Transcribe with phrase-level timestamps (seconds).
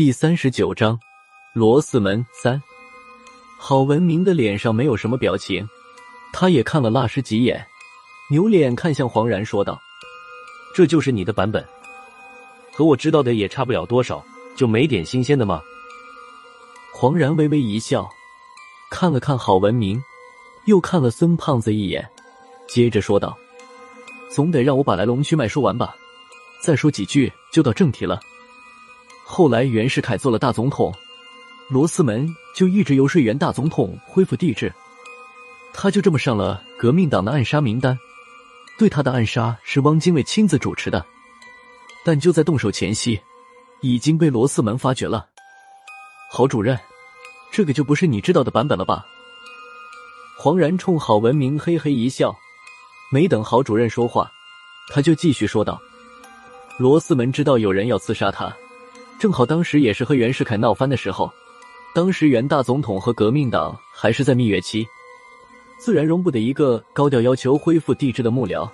[0.00, 0.98] 第三十九章
[1.52, 2.58] 罗四门三。
[3.58, 5.68] 郝文明的脸上没有什么表情，
[6.32, 7.62] 他也看了那师几眼，
[8.30, 9.78] 扭脸看向黄然，说道
[10.74, 11.62] ：“这就是你的版本，
[12.72, 14.24] 和我知道的也差不了多少，
[14.56, 15.60] 就没点新鲜的吗？”
[16.96, 18.08] 黄然微微一笑，
[18.90, 20.02] 看了看郝文明，
[20.64, 22.10] 又看了孙胖子一眼，
[22.66, 23.36] 接着说道
[24.32, 25.94] ：“总得让我把来龙去脉说完吧，
[26.62, 28.18] 再说几句就到正题了。
[29.32, 30.92] 后来袁世凯做了大总统。”
[31.70, 34.74] 罗斯门就一直游说袁大总统恢复帝制，
[35.72, 37.96] 他就这么上了革命党的暗杀名单。
[38.76, 41.06] 对他的暗杀是汪精卫亲自主持的，
[42.04, 43.20] 但就在动手前夕，
[43.82, 45.28] 已经被罗斯门发觉了。
[46.28, 46.76] 郝主任，
[47.52, 49.06] 这个就不是你知道的版本了吧？
[50.36, 52.34] 黄然冲郝文明嘿嘿一笑，
[53.12, 54.28] 没等郝主任说话，
[54.92, 55.80] 他就继续说道
[56.78, 58.52] ：“罗斯门知道有人要刺杀他，
[59.20, 61.30] 正好当时也是和袁世凯闹翻的时候。”
[61.92, 64.86] 当时袁大总统和革命党还是在蜜月期，
[65.76, 68.68] 自然容不得一个高调要求恢复帝制的幕僚。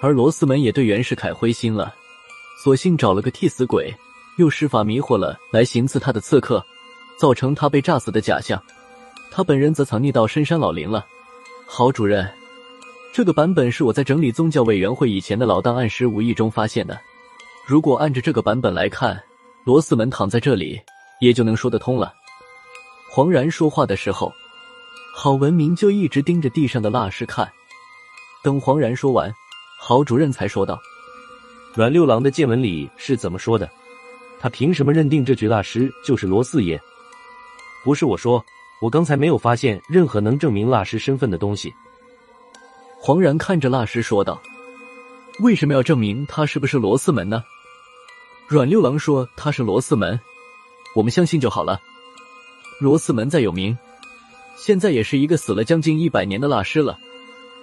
[0.00, 1.92] 而罗斯门也对袁世凯灰心了，
[2.62, 3.92] 索性找了个替死鬼，
[4.38, 6.64] 又施法迷惑了来行刺他的刺客，
[7.18, 8.62] 造成他被炸死的假象。
[9.32, 11.04] 他本人则藏匿到深山老林了。
[11.66, 12.24] 郝主任，
[13.12, 16.96] 这个版本是我在整理宗教委员会以前的老档案时无意中发现的。
[17.66, 19.20] 如果按着这个版本来看，
[19.64, 20.78] 罗四门躺在这里
[21.20, 22.12] 也就能说得通了。
[23.10, 24.30] 黄然说话的时候，
[25.14, 27.50] 郝文明就一直盯着地上的蜡师看。
[28.42, 29.32] 等黄然说完，
[29.80, 30.78] 郝主任才说道
[31.74, 33.70] ：“阮六郎的见闻里是怎么说的？
[34.38, 36.78] 他凭什么认定这具蜡师就是罗四爷？
[37.82, 38.44] 不是我说，
[38.82, 41.72] 我刚才没有发现任何能证明蜡师身份的东西。”
[43.00, 44.38] 黄然看着蜡师说道
[45.40, 47.42] ：“为什么要证明他是不是罗四门呢？”
[48.46, 50.20] 阮六郎说：“他是罗四门，
[50.94, 51.80] 我们相信就好了。”
[52.78, 53.76] 罗四门再有名，
[54.56, 56.98] 现在也是一个死了将近一百年的蜡师了，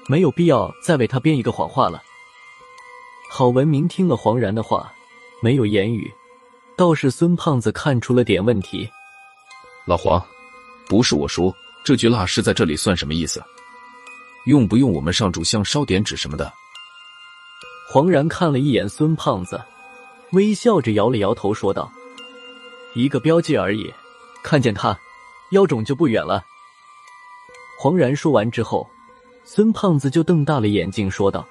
[0.08, 2.02] 没有必要再为他编一个谎话了。
[3.30, 4.92] 郝文明听了黄然的话，
[5.42, 6.12] 没有言语，
[6.76, 8.90] 倒是孙胖子看出了点问题。
[9.86, 10.24] 老黄，
[10.88, 13.44] 不是我说，这具蜡师在这里算什么意思？
[14.46, 16.52] 用不用我们上炷香、烧点纸什么的？
[17.88, 19.62] 黄然看了一眼孙胖子，
[20.32, 21.92] 微笑着摇了摇头，说道
[22.96, 23.94] ：“一个标记而已。”
[24.44, 24.98] 看见他，
[25.52, 26.44] 妖种就不远了。
[27.78, 28.90] 黄然说完之后，
[29.44, 31.48] 孙胖子就瞪大了眼睛说道：“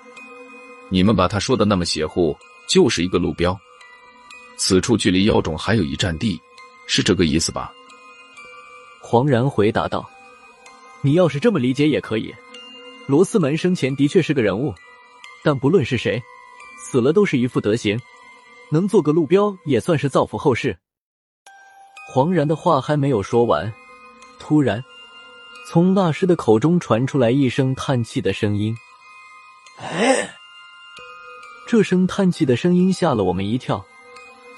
[0.90, 2.36] 你们把他说的那么邪乎，
[2.68, 3.56] 就是一个路标。
[4.56, 6.40] 此处距离妖种还有一站地，
[6.86, 7.72] 是这个意思吧？”
[9.00, 10.08] 黄然回答道
[11.02, 12.34] ：“你要是这么理解也可以。
[13.06, 14.74] 罗斯门生前的确是个人物，
[15.42, 16.22] 但不论是谁，
[16.82, 18.00] 死了都是一副德行，
[18.70, 20.78] 能做个路标也算是造福后世。”
[22.12, 23.72] 黄然的话还没有说完，
[24.40, 24.82] 突然，
[25.68, 28.74] 从那师的口中传出来一声叹气的声音。
[29.78, 30.34] 哎，
[31.68, 33.84] 这声叹气的声音吓了我们一跳，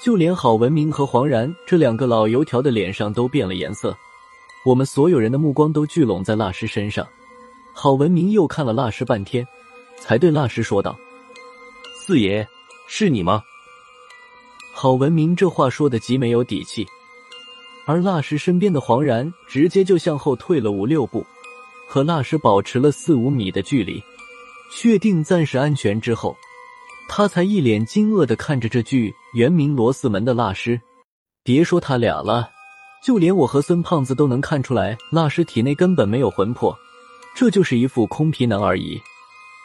[0.01, 3.95] 就连郝文明和黄然这两个老油条的脸上都变了颜色。
[4.65, 7.07] 我们所有人的目光都聚拢在蜡师身上。
[7.75, 9.45] 郝文明又看了蜡师半天，
[9.99, 10.97] 才对蜡师说道
[12.03, 12.47] ：“四爷，
[12.87, 13.43] 是你吗？”
[14.73, 16.85] 郝文明这话说的极没有底气。
[17.85, 21.25] 而蜡师身边的黄然直接就向后退了五六步，
[21.87, 24.01] 和蜡师保持了四五米的距离，
[24.71, 26.35] 确定暂时安全之后，
[27.07, 30.79] 他才一脸惊愕的看着这具原名罗四门的蜡师。
[31.43, 32.49] 别说他俩了，
[33.03, 36.73] 就连我和孙胖子都能看出来，蜡尸体内根本没有魂魄，
[37.35, 38.99] 这就是一副空皮囊而已。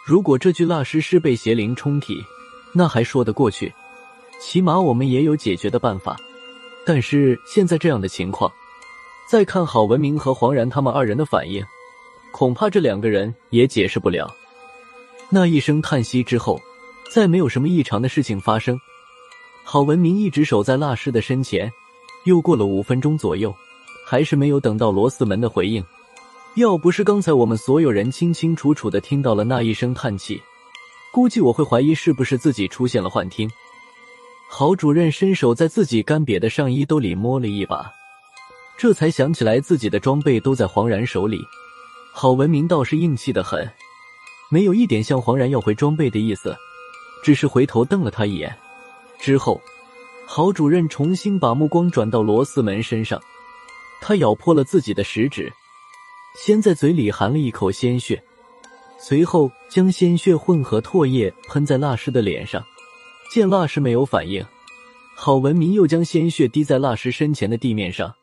[0.05, 2.17] 如果这具蜡师是被邪灵充体，
[2.73, 3.73] 那还说得过去，
[4.41, 6.17] 起码我们也有解决的办法。
[6.87, 8.51] 但是现在这样的情况，
[9.29, 11.63] 再看郝文明和黄然他们二人的反应，
[12.33, 14.35] 恐怕这两个人也解释不了。
[15.29, 16.59] 那一声叹息之后，
[17.13, 18.79] 再没有什么异常的事情发生。
[19.65, 21.71] 郝文明一直守在蜡师的身前，
[22.25, 23.55] 又过了五分钟左右，
[24.07, 25.85] 还是没有等到罗四门的回应。
[26.55, 30.41] 要不是刚才我们所有人清清楚楚的听到了那一声叹气，
[31.13, 33.47] 估计我会怀疑是不是自己出现了幻听。
[34.51, 37.93] 郝主任伸手在自己干瘪的上衣兜里摸了一把，
[38.79, 41.39] 这才想起来自己的装备都在黄然手里。
[42.15, 43.71] 郝文明倒是硬气的很，
[44.51, 46.57] 没有一点向黄然要回装备的意思，
[47.23, 48.57] 只是回头瞪了他一眼。
[49.21, 49.61] 之后，
[50.27, 53.21] 郝主任重新把目光转到罗斯门身上，
[54.01, 55.53] 他咬破了自己的食指，
[56.37, 58.21] 先在嘴里含了一口鲜血，
[58.99, 62.65] 随后将鲜血混合唾液喷在蜡师的脸上。
[63.31, 64.45] 见蜡石没有反应，
[65.15, 68.15] 郝文明又将鲜血滴在蜡石身前的地面上。